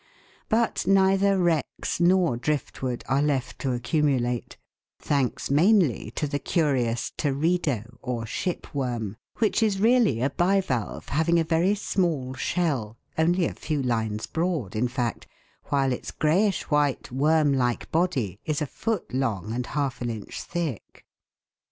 But 0.49 0.87
neither 0.87 1.37
wrecks 1.37 1.99
nor 1.99 2.35
drift 2.35 2.81
wood 2.81 3.03
are 3.07 3.21
left 3.21 3.59
to 3.59 3.71
accumulate, 3.73 4.57
thanks 4.97 5.51
mainly 5.51 6.09
to 6.15 6.25
the 6.25 6.39
curious 6.39 7.11
teredo 7.19 7.99
or" 8.01 8.25
ship 8.25 8.73
worm," 8.73 9.15
which 9.37 9.61
is 9.61 9.79
really 9.79 10.19
a 10.19 10.31
bivalve 10.31 11.09
having 11.09 11.37
a 11.39 11.43
very 11.43 11.75
small 11.75 12.33
shell, 12.33 12.97
only 13.15 13.45
a 13.45 13.53
few 13.53 13.83
lines 13.83 14.25
broad 14.25 14.75
in 14.75 14.87
fact, 14.87 15.27
while 15.65 15.93
its 15.93 16.09
greyish 16.09 16.63
white 16.71 17.11
worm 17.11 17.53
like 17.53 17.91
body 17.91 18.39
is 18.43 18.59
a 18.59 18.65
foot 18.65 19.13
long 19.13 19.53
and 19.53 19.67
half 19.67 20.01
an 20.01 20.09
inch 20.09 20.41
thick. 20.41 21.05